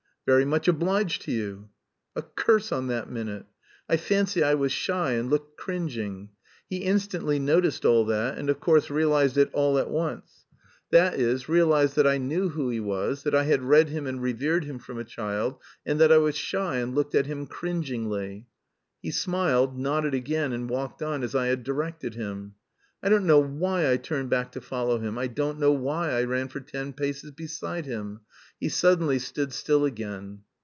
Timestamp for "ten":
26.59-26.93